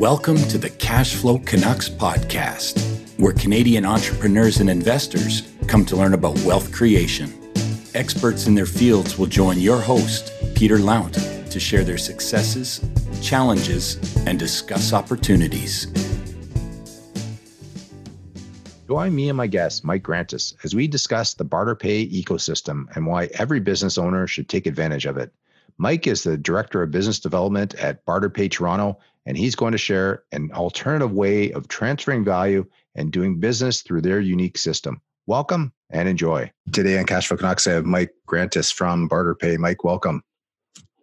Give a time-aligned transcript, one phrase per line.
[0.00, 2.80] Welcome to the Cashflow Canucks podcast,
[3.18, 7.30] where Canadian entrepreneurs and investors come to learn about wealth creation.
[7.94, 11.12] Experts in their fields will join your host, Peter Lount,
[11.50, 12.82] to share their successes,
[13.20, 15.84] challenges, and discuss opportunities.
[18.88, 23.06] Join me and my guest, Mike Grantis, as we discuss the barter pay ecosystem and
[23.06, 25.30] why every business owner should take advantage of it.
[25.76, 30.24] Mike is the Director of Business Development at BarterPay Toronto, and he's going to share
[30.32, 35.00] an alternative way of transferring value and doing business through their unique system.
[35.26, 36.50] Welcome and enjoy.
[36.72, 39.58] Today on Cashflow Canucks, I have Mike Grantis from BarterPay.
[39.58, 40.22] Mike, welcome.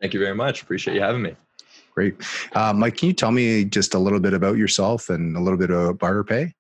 [0.02, 0.62] Thank you very much.
[0.62, 1.36] Appreciate you having me.
[1.94, 2.16] Great.
[2.54, 5.58] Uh, Mike, can you tell me just a little bit about yourself and a little
[5.58, 6.52] bit about BarterPay?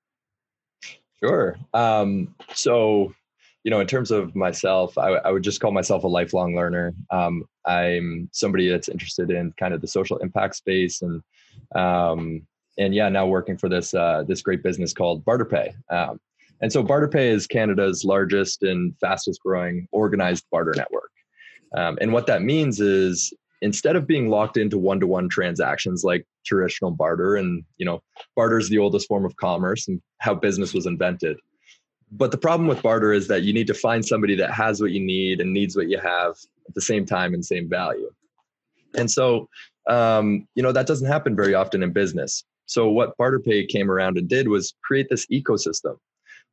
[1.24, 1.58] Sure.
[1.74, 3.14] Um, so,
[3.64, 6.94] you know, in terms of myself, I, I would just call myself a lifelong learner.
[7.12, 11.22] Um, I'm somebody that's interested in kind of the social impact space and
[11.76, 12.42] um,
[12.78, 15.74] and yeah, now working for this uh, this great business called BarterPay.
[15.90, 16.20] Um,
[16.62, 21.12] and so BarterPay is Canada's largest and fastest growing organized barter network.
[21.76, 26.92] Um, and what that means is instead of being locked into one-to-one transactions like traditional
[26.92, 28.02] barter, and you know,
[28.36, 31.38] barter is the oldest form of commerce and how business was invented.
[32.12, 34.92] But the problem with barter is that you need to find somebody that has what
[34.92, 36.36] you need and needs what you have
[36.68, 38.10] at the same time and same value.
[38.96, 39.50] And so,
[39.88, 42.44] um, you know, that doesn't happen very often in business.
[42.66, 45.98] So what BarterPay came around and did was create this ecosystem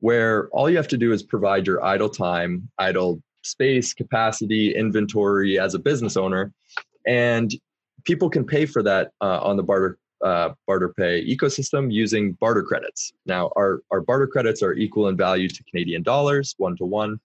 [0.01, 5.59] where all you have to do is provide your idle time, idle space, capacity, inventory
[5.59, 6.53] as a business owner,
[7.07, 7.55] and
[8.05, 12.63] people can pay for that uh, on the barter uh, barter pay ecosystem using barter
[12.63, 13.13] credits.
[13.27, 17.19] Now, our our barter credits are equal in value to Canadian dollars, one to one,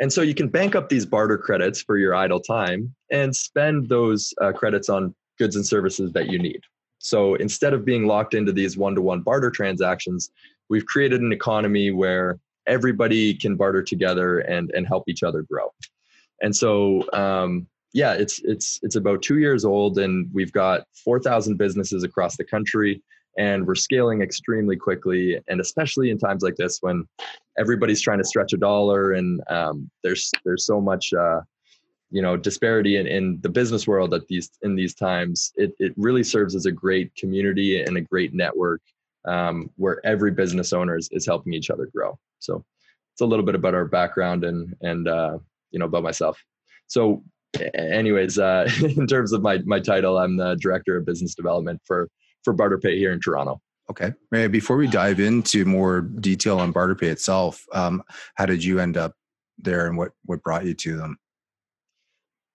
[0.00, 3.88] and so you can bank up these barter credits for your idle time and spend
[3.88, 6.60] those uh, credits on goods and services that you need.
[6.98, 10.30] So instead of being locked into these one to one barter transactions,
[10.68, 15.72] we've created an economy where everybody can barter together and, and help each other grow.
[16.42, 21.18] And so, um, yeah, it's it's it's about two years old, and we've got four
[21.18, 23.02] thousand businesses across the country
[23.38, 27.04] and we're scaling extremely quickly and especially in times like this when
[27.58, 31.40] everybody's trying to stretch a dollar and um, there's there's so much uh,
[32.10, 35.92] you know disparity in, in the business world at these in these times it, it
[35.96, 38.80] really serves as a great community and a great network
[39.26, 42.64] um, where every business owner is, is helping each other grow so
[43.12, 45.38] it's a little bit about our background and and uh,
[45.70, 46.42] you know about myself
[46.86, 47.22] so
[47.74, 52.08] anyways uh, in terms of my my title i'm the director of business development for
[52.44, 53.60] for BarterPay here in Toronto.
[53.90, 54.12] Okay.
[54.48, 58.02] Before we dive into more detail on BarterPay itself, um,
[58.36, 59.14] how did you end up
[59.58, 61.18] there, and what what brought you to them?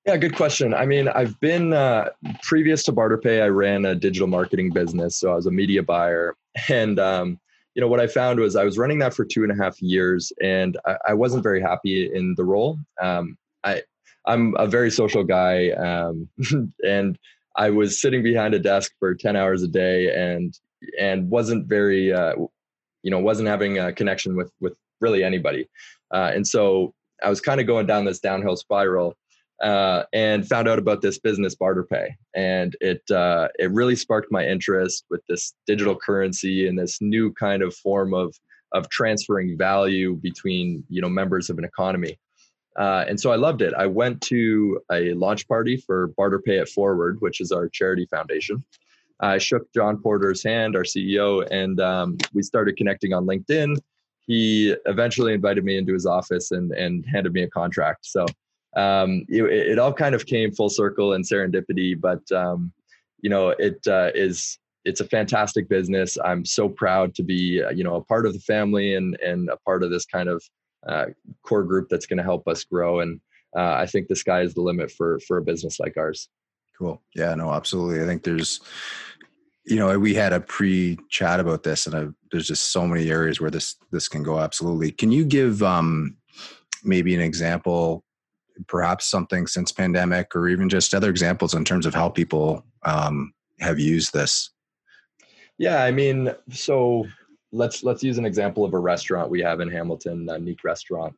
[0.05, 0.75] Yeah, good question.
[0.75, 2.09] I mean, I've been uh,
[2.43, 6.35] previous to BarterPay, I ran a digital marketing business, so I was a media buyer,
[6.69, 7.39] and um,
[7.73, 9.81] you know what I found was I was running that for two and a half
[9.81, 12.77] years, and I, I wasn't very happy in the role.
[13.01, 13.81] Um, I
[14.27, 16.29] I'm a very social guy, um,
[16.85, 17.17] and
[17.55, 20.57] I was sitting behind a desk for 10 hours a day and
[20.99, 22.35] and wasn't very uh,
[23.01, 25.67] you know wasn't having a connection with with really anybody
[26.13, 29.15] uh, and so I was kind of going down this downhill spiral
[29.61, 34.31] uh, and found out about this business barter pay and it uh, it really sparked
[34.31, 38.35] my interest with this digital currency and this new kind of form of
[38.73, 42.17] of transferring value between you know members of an economy
[42.77, 43.73] uh, and so I loved it.
[43.73, 48.05] I went to a launch party for Barter Pay It Forward, which is our charity
[48.05, 48.63] foundation.
[49.21, 53.77] I shook John Porter's hand, our CEO, and um, we started connecting on LinkedIn.
[54.27, 58.05] He eventually invited me into his office and, and handed me a contract.
[58.05, 58.25] So
[58.75, 62.73] um, it, it, all kind of came full circle and serendipity, but um,
[63.21, 66.17] you know, it uh, is it's a fantastic business.
[66.23, 69.49] I'm so proud to be, uh, you know, a part of the family and and
[69.49, 70.43] a part of this kind of
[70.87, 71.05] uh,
[71.43, 72.99] core group that's going to help us grow.
[72.99, 73.19] And
[73.57, 76.29] uh, I think the sky is the limit for for a business like ours.
[76.77, 77.01] Cool.
[77.15, 77.33] Yeah.
[77.35, 77.51] No.
[77.51, 78.03] Absolutely.
[78.03, 78.59] I think there's,
[79.65, 83.41] you know, we had a pre-chat about this, and I, there's just so many areas
[83.41, 84.39] where this this can go.
[84.39, 84.91] Absolutely.
[84.91, 86.17] Can you give um,
[86.83, 88.04] maybe an example?
[88.67, 93.33] Perhaps something since pandemic, or even just other examples in terms of how people um,
[93.59, 94.51] have used this.
[95.57, 97.05] Yeah, I mean, so
[97.51, 101.15] let's let's use an example of a restaurant we have in Hamilton, a Neek restaurant.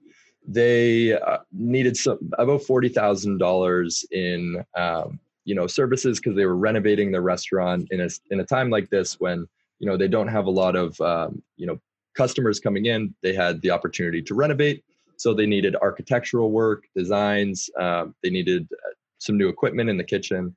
[0.47, 6.45] They uh, needed some about forty thousand dollars in um, you know services because they
[6.45, 9.47] were renovating the restaurant in a in a time like this when
[9.79, 11.79] you know they don't have a lot of um, you know
[12.15, 13.13] customers coming in.
[13.23, 14.83] They had the opportunity to renovate,
[15.17, 17.69] so they needed architectural work, designs.
[17.79, 20.55] Um, they needed uh, some new equipment in the kitchen,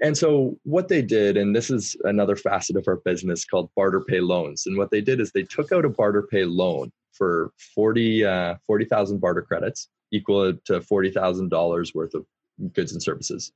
[0.00, 4.00] And so what they did, and this is another facet of our business called barter
[4.00, 4.66] pay loans.
[4.66, 8.54] And what they did is they took out a barter pay loan for 40 uh,
[8.66, 12.24] 40,000 barter credits, equal to $40,000 worth of
[12.72, 13.52] goods and services.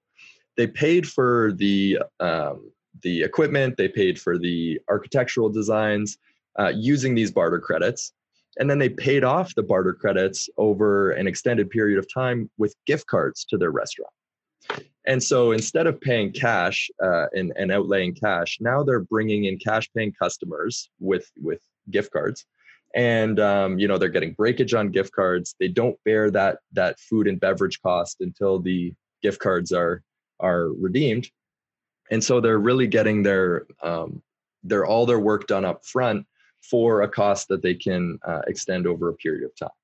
[0.57, 6.19] They paid for the um, the equipment, they paid for the architectural designs
[6.59, 8.13] uh, using these barter credits,
[8.59, 12.75] and then they paid off the barter credits over an extended period of time with
[12.87, 14.13] gift cards to their restaurant.
[15.07, 19.59] And so instead of paying cash uh, and, and outlaying cash, now they're bringing in
[19.59, 21.61] cash paying customers with, with
[21.91, 22.45] gift cards.
[22.95, 25.55] And um, you know they're getting breakage on gift cards.
[25.59, 30.03] They don't bear that that food and beverage cost until the gift cards are
[30.41, 31.31] are redeemed,
[32.11, 34.23] and so they're really getting their um,
[34.63, 36.27] their all their work done up front
[36.63, 39.77] for a cost that they can uh, extend over a period of time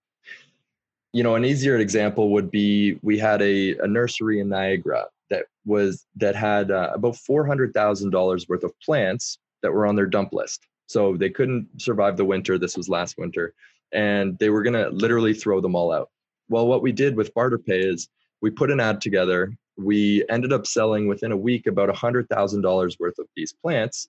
[1.13, 5.47] you know, an easier example would be we had a, a nursery in Niagara that
[5.65, 9.97] was that had uh, about four hundred thousand dollars worth of plants that were on
[9.97, 10.67] their dump list.
[10.87, 12.59] So they couldn't survive the winter.
[12.59, 13.55] This was last winter,
[13.93, 16.11] and they were gonna literally throw them all out.
[16.49, 18.09] Well, what we did with barter pay is
[18.41, 19.53] we put an ad together.
[19.77, 24.09] We ended up selling within a week about hundred thousand dollars worth of these plants,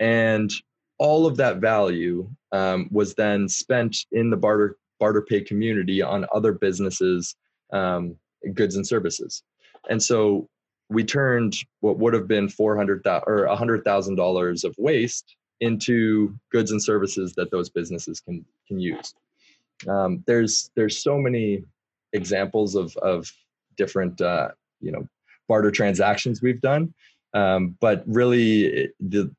[0.00, 0.52] and
[0.98, 6.26] all of that value um, was then spent in the barter barter pay community on
[6.32, 7.34] other businesses
[7.72, 8.16] um,
[8.54, 9.42] goods and services.
[9.90, 10.48] And so
[10.88, 17.34] we turned what would have been 400 or $100000 of waste into goods and services
[17.34, 19.14] that those businesses can can use.
[19.88, 21.64] Um, there's there's so many
[22.12, 23.32] examples of of
[23.76, 24.48] different uh,
[24.80, 25.08] you know
[25.48, 26.94] barter transactions we've done
[27.34, 29.34] um, but really the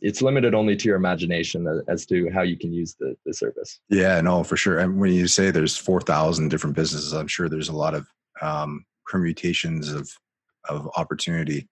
[0.00, 3.80] it's limited only to your imagination as to how you can use the, the service.
[3.88, 4.78] Yeah, no, for sure.
[4.78, 8.06] And when you say there's 4,000 different businesses, I'm sure there's a lot of
[8.42, 10.10] um, permutations of,
[10.68, 11.68] of opportunity.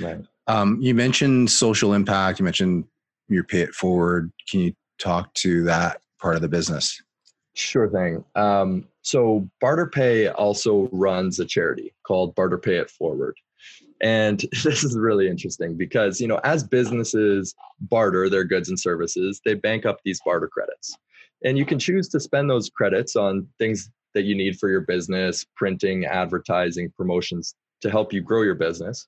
[0.00, 0.20] Right.
[0.46, 2.38] Um, you mentioned social impact.
[2.38, 2.84] You mentioned
[3.28, 4.32] your pay it forward.
[4.48, 7.00] Can you talk to that part of the business?
[7.54, 8.24] Sure thing.
[8.36, 13.36] Um, so Barter Pay also runs a charity called Barter Pay It Forward.
[14.00, 19.40] And this is really interesting because, you know, as businesses barter their goods and services,
[19.44, 20.96] they bank up these barter credits.
[21.44, 24.82] And you can choose to spend those credits on things that you need for your
[24.82, 29.06] business, printing, advertising, promotions to help you grow your business.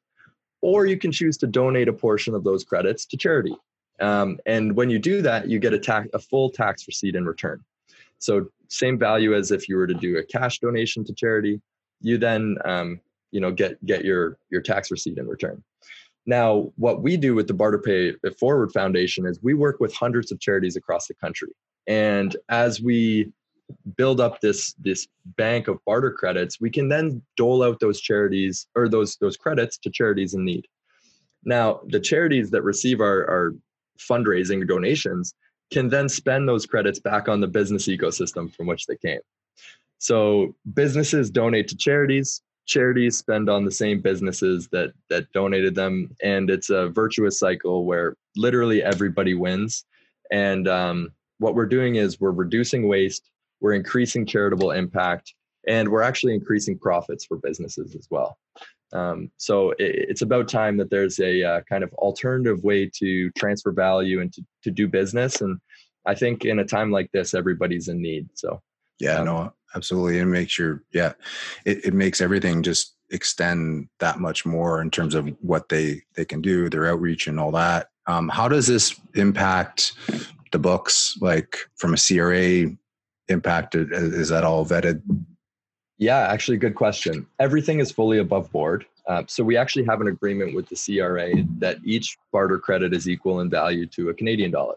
[0.62, 3.54] Or you can choose to donate a portion of those credits to charity.
[4.00, 7.26] Um, and when you do that, you get a, tax, a full tax receipt in
[7.26, 7.62] return.
[8.18, 11.60] So same value as if you were to do a cash donation to charity.
[12.00, 13.00] You then um,
[13.32, 15.62] you know get get your your tax receipt in return.
[16.26, 20.30] Now what we do with the barter pay forward foundation is we work with hundreds
[20.30, 21.50] of charities across the country.
[21.88, 23.32] And as we
[23.96, 28.66] build up this this bank of barter credits we can then dole out those charities
[28.74, 30.66] or those those credits to charities in need.
[31.44, 33.54] Now the charities that receive our, our
[33.98, 35.34] fundraising donations
[35.72, 39.20] can then spend those credits back on the business ecosystem from which they came.
[39.98, 46.14] So businesses donate to charities charities spend on the same businesses that that donated them.
[46.22, 49.84] And it's a virtuous cycle where literally everybody wins.
[50.30, 53.30] And um, what we're doing is we're reducing waste
[53.62, 55.32] we're increasing charitable impact
[55.66, 58.36] and we're actually increasing profits for businesses as well.
[58.92, 63.30] Um, so it, it's about time that there's a uh, kind of alternative way to
[63.38, 65.40] transfer value and to, to do business.
[65.40, 65.58] And
[66.04, 68.28] i think in a time like this everybody's in need.
[68.34, 68.60] So
[69.02, 71.12] yeah um, no absolutely it makes your yeah
[71.66, 76.24] it, it makes everything just extend that much more in terms of what they they
[76.24, 77.90] can do their outreach and all that.
[78.06, 79.92] Um, how does this impact
[80.50, 81.16] the books?
[81.20, 82.74] Like from a cra
[83.28, 85.02] impact is that all vetted?
[85.98, 87.26] Yeah actually good question.
[87.38, 88.86] Everything is fully above board.
[89.06, 93.08] Uh, so we actually have an agreement with the cra that each barter credit is
[93.08, 94.76] equal in value to a canadian dollar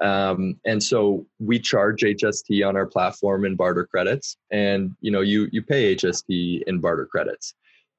[0.00, 5.20] um, and so we charge hst on our platform in barter credits and you know
[5.20, 7.54] you you pay hst in barter credits.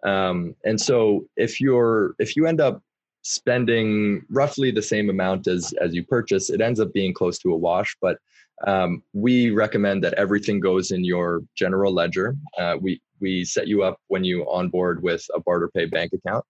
[0.06, 2.82] Um, and so if you're if you end up
[3.24, 7.54] spending roughly the same amount as as you purchase it ends up being close to
[7.54, 8.18] a wash but
[8.66, 12.36] um, we recommend that everything goes in your general ledger.
[12.58, 16.46] Uh, we we set you up when you onboard with a barter pay bank account.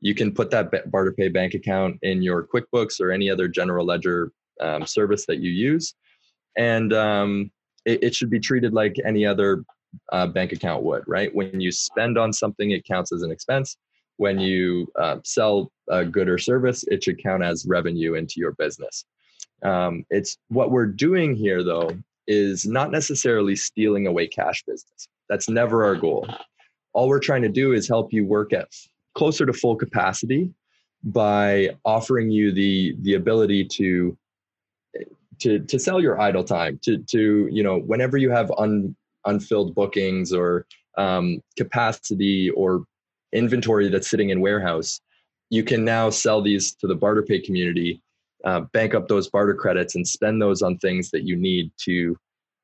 [0.00, 3.86] You can put that barter pay bank account in your quickbooks or any other general
[3.86, 5.94] ledger um, service that you use,
[6.56, 7.50] and um,
[7.84, 9.64] it, it, should be treated like any other
[10.12, 11.02] uh, bank account would.
[11.06, 11.34] Right?
[11.34, 13.76] When you spend on something, it counts as an expense.
[14.16, 18.52] When you uh, sell a good or service, it should count as revenue into your
[18.52, 19.04] business.
[19.62, 21.90] Um, it's what we're doing here, though,
[22.26, 25.08] is not necessarily stealing away cash business.
[25.28, 26.28] That's never our goal.
[26.92, 28.68] All we're trying to do is help you work at
[29.14, 30.52] closer to full capacity
[31.02, 34.16] by offering you the the ability to
[35.40, 39.74] to to sell your idle time to to you know whenever you have un, unfilled
[39.74, 42.84] bookings or um, capacity or
[43.32, 45.00] inventory that's sitting in warehouse
[45.50, 48.00] you can now sell these to the barter pay community
[48.44, 52.16] uh, bank up those barter credits and spend those on things that you need to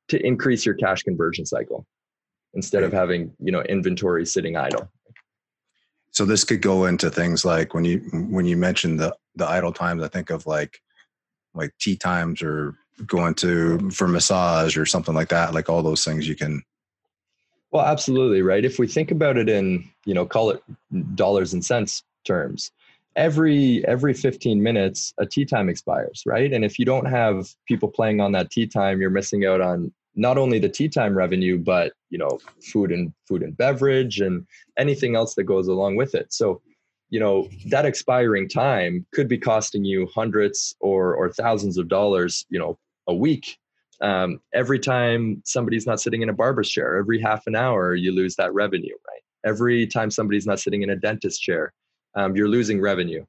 [0.08, 1.86] to increase your cash conversion cycle
[2.54, 4.90] instead of having you know inventory sitting idle.
[6.10, 9.72] So this could go into things like when you when you mentioned the the idle
[9.72, 10.80] times i think of like
[11.54, 12.74] like tee times or
[13.06, 16.62] going to for massage or something like that like all those things you can
[17.70, 18.64] well absolutely right?
[18.64, 20.62] If we think about it in you know call it
[21.14, 22.72] dollars and cents terms
[23.16, 26.52] every every 15 minutes a tee time expires right?
[26.52, 29.92] And if you don't have people playing on that tee time you're missing out on
[30.14, 34.46] not only the tee time revenue but you know food and food and beverage and
[34.76, 36.32] anything else that goes along with it.
[36.32, 36.60] So
[37.10, 42.46] you know that expiring time could be costing you hundreds or or thousands of dollars
[42.48, 43.58] you know a week.
[44.00, 48.12] Um, every time somebody's not sitting in a barber's chair every half an hour you
[48.12, 49.20] lose that revenue right?
[49.44, 51.74] Every time somebody's not sitting in a dentist chair
[52.14, 53.26] um, you're losing revenue.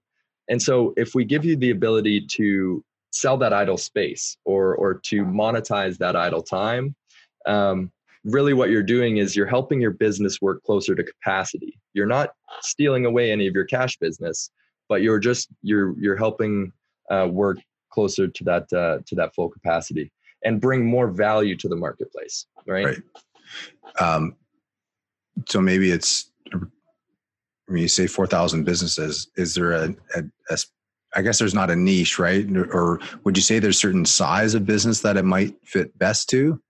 [0.47, 4.93] And so if we give you the ability to sell that idle space or or
[4.93, 6.95] to monetize that idle time
[7.45, 7.91] um,
[8.23, 12.31] really what you're doing is you're helping your business work closer to capacity you're not
[12.61, 14.51] stealing away any of your cash business
[14.89, 16.71] but you're just you're you're helping
[17.09, 17.57] uh, work
[17.91, 20.11] closer to that uh, to that full capacity
[20.43, 23.01] and bring more value to the marketplace right, right.
[23.99, 24.35] Um,
[25.47, 26.31] so maybe it's
[27.65, 30.57] when you say 4000 businesses is there a, a, a
[31.13, 32.45] I guess there's not a niche, right?
[32.71, 36.61] Or would you say there's certain size of business that it might fit best to?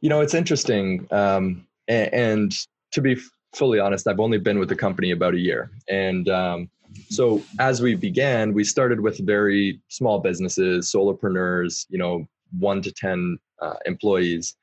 [0.00, 1.06] You know, it's interesting.
[1.10, 2.52] Um, and, and,
[2.92, 3.16] to be
[3.56, 5.68] fully honest, I've only been with the company about a year.
[5.88, 6.70] And um,
[7.08, 12.28] so as we began, we started with very small businesses, solopreneurs, you know,
[12.58, 14.56] one to 10 uh, employees.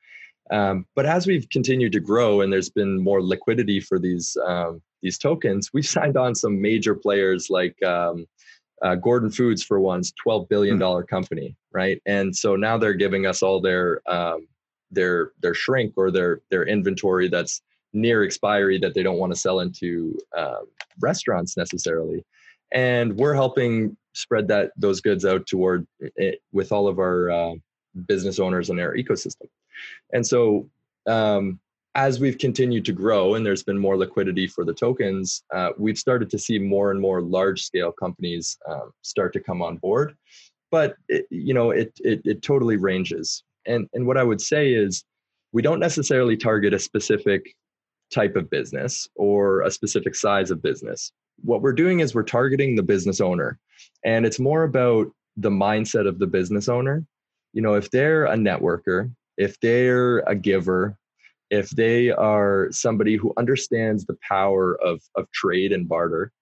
[0.50, 4.82] Um, but as we've continued to grow and there's been more liquidity for these um,
[5.02, 8.26] these tokens, we've signed on some major players like um,
[8.82, 10.80] uh, Gordon Foods for one's twelve billion hmm.
[10.80, 12.00] dollar company, right?
[12.06, 14.46] And so now they're giving us all their um,
[14.92, 19.38] their their shrink or their their inventory that's near expiry that they don't want to
[19.38, 20.60] sell into uh,
[21.00, 22.24] restaurants necessarily,
[22.72, 27.54] and we're helping spread that those goods out toward it with all of our uh,
[28.06, 29.48] business owners in our ecosystem,
[30.12, 30.68] and so
[31.06, 31.58] um,
[31.94, 35.98] as we've continued to grow and there's been more liquidity for the tokens, uh, we've
[35.98, 40.16] started to see more and more large scale companies um, start to come on board.
[40.70, 43.44] But it, you know, it, it it totally ranges.
[43.66, 45.04] And and what I would say is,
[45.52, 47.54] we don't necessarily target a specific
[48.12, 51.12] type of business or a specific size of business.
[51.42, 53.58] What we're doing is we're targeting the business owner,
[54.04, 57.04] and it's more about the mindset of the business owner.
[57.52, 60.96] You know, if they're a networker, if they're a giver,
[61.50, 66.32] if they are somebody who understands the power of, of trade and barter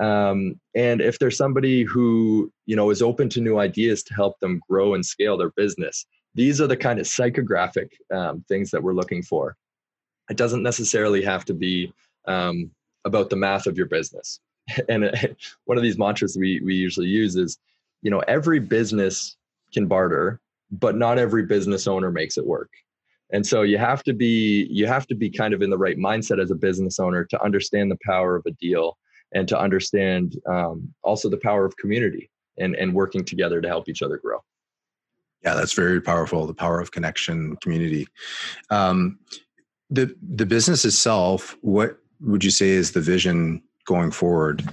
[0.00, 4.38] um, and if there's somebody who you know is open to new ideas to help
[4.40, 8.82] them grow and scale their business these are the kind of psychographic um, things that
[8.82, 9.56] we're looking for.
[10.30, 11.92] It doesn't necessarily have to be
[12.26, 12.70] um,
[13.04, 14.40] about the math of your business.
[14.88, 15.10] And
[15.64, 17.58] one of these mantras we, we usually use is
[18.02, 19.36] you know every business
[19.72, 22.70] can barter but not every business owner makes it work.
[23.30, 25.98] And so you have to be you have to be kind of in the right
[25.98, 28.96] mindset as a business owner to understand the power of a deal
[29.34, 33.88] and to understand um, also the power of community and and working together to help
[33.88, 34.38] each other grow
[35.42, 38.06] yeah that's very powerful the power of connection community
[38.70, 39.18] um,
[39.90, 44.68] the the business itself what would you say is the vision going forward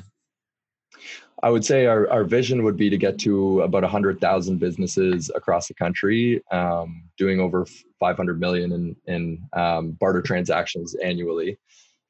[1.43, 5.67] I would say our, our vision would be to get to about 100,000 businesses across
[5.67, 7.67] the country, um, doing over
[7.99, 11.59] 500 million in, in um, barter transactions annually.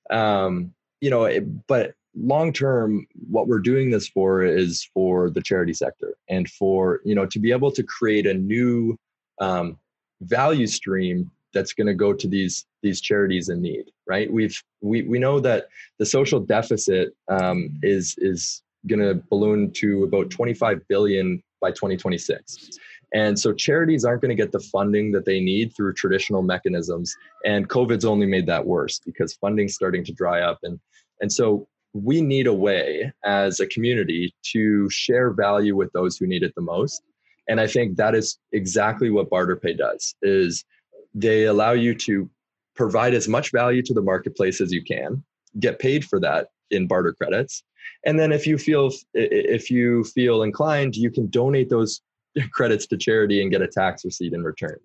[0.10, 5.42] Um, you know, it, but long term, what we're doing this for is for the
[5.42, 8.98] charity sector and for, you know, to be able to create a new
[9.42, 9.78] um,
[10.22, 14.32] value stream that's going to go to these these charities in need right?
[14.32, 15.68] We've we, we know that
[16.00, 22.78] the social deficit um, is is going to balloon to about 25 billion by 2026
[23.16, 27.16] and so charities aren't going to get the funding that they need through traditional mechanisms
[27.46, 30.60] and covid's only made that worse because funding's starting to dry up.
[30.62, 30.80] And
[31.22, 36.28] and so we need a way as a community to share value with those who
[36.28, 37.02] need it the most
[37.48, 40.66] and i think that is exactly what barterpay does is
[41.14, 42.30] they allow you to
[42.76, 45.24] provide as much value to the marketplace as you can
[45.60, 47.64] get paid for that in barter credits.
[48.06, 52.02] And then if you feel if you feel inclined, you can donate those
[52.52, 54.78] credits to charity and get a tax receipt in return.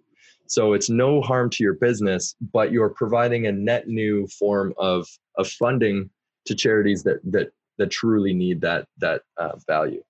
[0.47, 5.07] So it's no harm to your business, but you're providing a net new form of
[5.37, 6.11] of funding
[6.50, 10.02] to charities that that that truly need that that uh, value.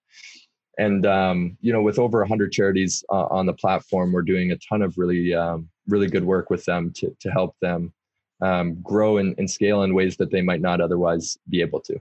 [0.78, 4.56] And um, you know, with over 100 charities uh, on the platform, we're doing a
[4.56, 7.92] ton of really um, really good work with them to to help them
[8.40, 12.00] um, grow and, and scale in ways that they might not otherwise be able to.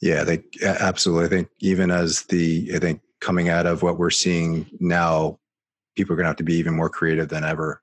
[0.00, 1.26] Yeah, I think absolutely.
[1.26, 5.40] I think even as the I think coming out of what we're seeing now,
[5.96, 7.82] people are going to have to be even more creative than ever.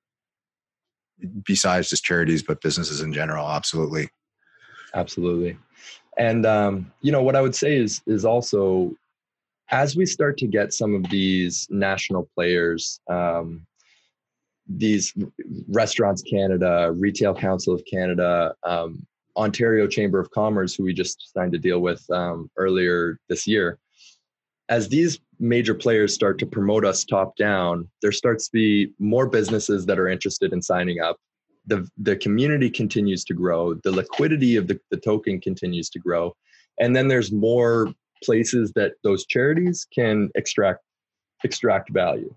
[1.46, 4.10] Besides just charities, but businesses in general, absolutely.
[4.94, 5.58] Absolutely,
[6.18, 8.96] and um, you know what I would say is is also
[9.70, 13.66] as we start to get some of these national players, um,
[14.68, 15.14] these
[15.68, 21.56] restaurants Canada, Retail Council of Canada, um, Ontario Chamber of Commerce, who we just signed
[21.56, 23.80] a deal with um, earlier this year,
[24.70, 29.28] as these major players start to promote us top down, there starts to be more
[29.28, 31.18] businesses that are interested in signing up.
[31.66, 36.36] The, the community continues to grow, the liquidity of the, the token continues to grow.
[36.80, 37.94] And then there's more
[38.24, 40.82] places that those charities can extract
[41.44, 42.34] extract value.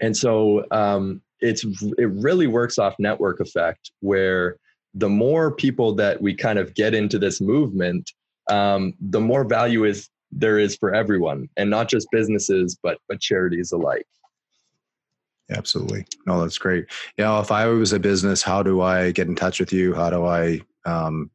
[0.00, 1.64] And so um, it's
[1.98, 4.56] it really works off network effect where
[4.94, 8.10] the more people that we kind of get into this movement,
[8.50, 13.20] um, the more value is there is for everyone, and not just businesses, but but
[13.20, 14.06] charities alike.
[15.50, 16.04] Absolutely.
[16.26, 16.86] No, that's great.
[17.16, 19.94] Yeah, if I was a business, how do I get in touch with you?
[19.94, 21.30] How do I um,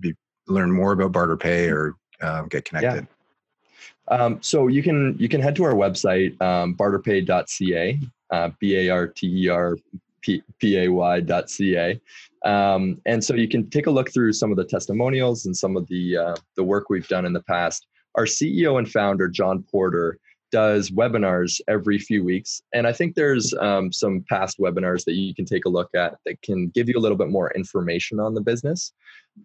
[0.00, 0.14] be,
[0.48, 3.06] learn more about barter pay or uh, get connected?
[3.06, 4.16] Yeah.
[4.16, 8.90] Um, so you can you can head to our website um, barterpay.ca, uh, b a
[8.90, 9.76] r t e r
[10.20, 10.42] p
[10.76, 12.00] a y.ca,
[12.44, 15.76] um, and so you can take a look through some of the testimonials and some
[15.76, 17.86] of the uh, the work we've done in the past.
[18.16, 20.18] Our CEO and founder John Porter
[20.52, 25.34] does webinars every few weeks, and I think there's um, some past webinars that you
[25.34, 28.34] can take a look at that can give you a little bit more information on
[28.34, 28.92] the business.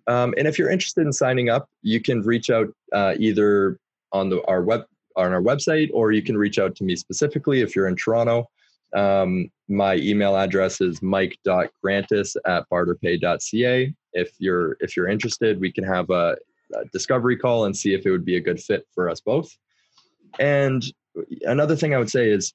[0.07, 3.79] Um, and if you're interested in signing up, you can reach out uh, either
[4.11, 7.61] on the our web on our website, or you can reach out to me specifically
[7.61, 8.47] if you're in Toronto.
[8.95, 13.93] Um, my email address is mike.grantis at barterpay.ca.
[14.13, 16.37] If you're if you're interested, we can have a,
[16.75, 19.55] a discovery call and see if it would be a good fit for us both.
[20.39, 20.83] And
[21.43, 22.53] another thing I would say is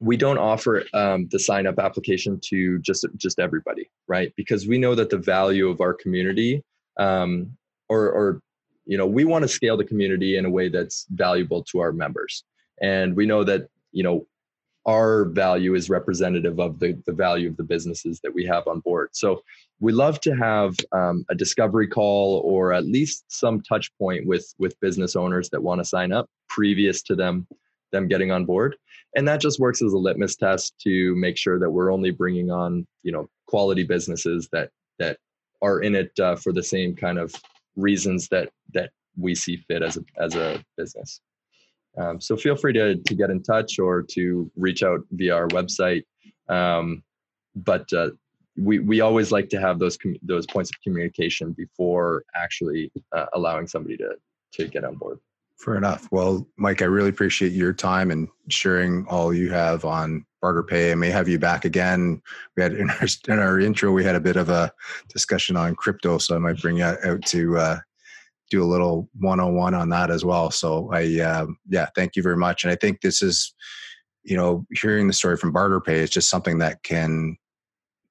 [0.00, 4.32] we don't offer um, the sign up application to just just everybody, right?
[4.36, 6.62] Because we know that the value of our community,
[6.98, 7.56] um,
[7.88, 8.40] or or
[8.86, 11.92] you know, we want to scale the community in a way that's valuable to our
[11.92, 12.44] members,
[12.80, 14.26] and we know that you know
[14.86, 18.80] our value is representative of the, the value of the businesses that we have on
[18.80, 19.10] board.
[19.12, 19.42] So
[19.80, 24.54] we love to have um, a discovery call or at least some touch point with
[24.58, 27.46] with business owners that want to sign up previous to them
[27.92, 28.76] them getting on board
[29.16, 32.50] and that just works as a litmus test to make sure that we're only bringing
[32.50, 35.18] on you know quality businesses that that
[35.62, 37.34] are in it uh, for the same kind of
[37.76, 41.20] reasons that that we see fit as a as a business
[41.98, 45.48] um, so feel free to, to get in touch or to reach out via our
[45.48, 46.04] website.
[46.48, 47.02] Um,
[47.56, 48.10] but uh,
[48.56, 53.26] we, we always like to have those com- those points of communication before actually uh,
[53.34, 54.16] allowing somebody to
[54.52, 55.18] to get on board.
[55.58, 56.08] Fair enough.
[56.12, 60.92] Well, Mike, I really appreciate your time and sharing all you have on barter pay.
[60.92, 62.22] I may have you back again.
[62.56, 64.72] We had in our, in our intro, we had a bit of a
[65.08, 67.78] discussion on crypto, so I might bring you out to uh,
[68.50, 70.50] do a little one-on-one on that as well.
[70.50, 72.64] So I, uh, yeah, thank you very much.
[72.64, 73.54] And I think this is,
[74.24, 77.36] you know, hearing the story from Barter Pay is just something that can,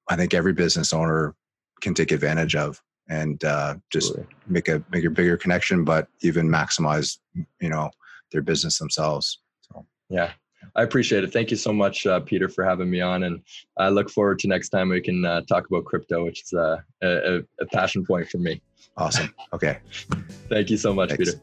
[0.08, 1.34] I think every business owner
[1.80, 4.14] can take advantage of and uh, just
[4.46, 7.18] make a make a bigger connection, but even maximize,
[7.60, 7.90] you know,
[8.32, 9.40] their business themselves.
[9.60, 10.32] So yeah,
[10.78, 11.32] I appreciate it.
[11.32, 13.42] Thank you so much, uh, Peter, for having me on, and
[13.78, 16.76] I look forward to next time we can uh, talk about crypto, which is uh,
[17.02, 18.62] a, a, passion point for me.
[18.96, 19.34] Awesome.
[19.52, 19.78] Okay.
[20.48, 21.34] Thank you so much, Thanks.
[21.34, 21.42] Peter.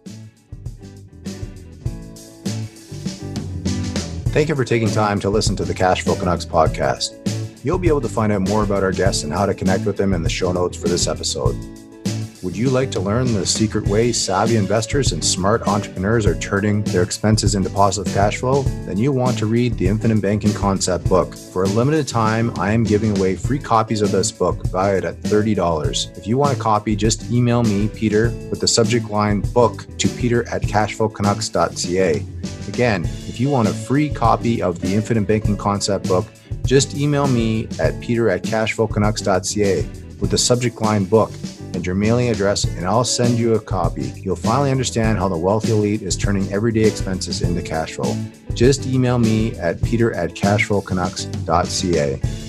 [4.32, 7.20] Thank you for taking time to listen to the Cashflow Canucks podcast.
[7.66, 9.98] You'll be able to find out more about our guests and how to connect with
[9.98, 11.56] them in the show notes for this episode.
[12.46, 16.84] Would you like to learn the secret ways savvy investors and smart entrepreneurs are turning
[16.84, 18.62] their expenses into positive cash flow?
[18.86, 21.36] Then you want to read the Infinite Banking Concept book.
[21.36, 25.20] For a limited time, I am giving away free copies of this book valued at
[25.22, 26.16] $30.
[26.20, 30.08] If you want a copy, just email me, Peter, with the subject line book to
[30.08, 32.24] peter at cashflowcanucks.ca.
[32.68, 36.28] Again, if you want a free copy of the Infinite Banking Concept book,
[36.64, 39.82] just email me at peter at cashflowcanucks.ca
[40.20, 41.32] with the subject line book
[41.76, 44.14] and your mailing address, and I'll send you a copy.
[44.16, 48.16] You'll finally understand how the wealthy elite is turning everyday expenses into cash flow.
[48.54, 52.45] Just email me at peter at cashflowcanucks.ca.